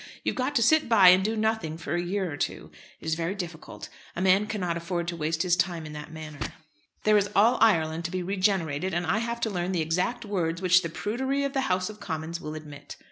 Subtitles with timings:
[0.23, 2.71] You've got to sit by and do nothing for a year or two.
[2.99, 3.87] It is very difficult.
[4.15, 6.39] A man cannot afford to waste his time in that manner.
[7.03, 10.59] There is all Ireland to be regenerated, and I have to learn the exact words
[10.59, 12.97] which the prudery of the House of Commons will admit.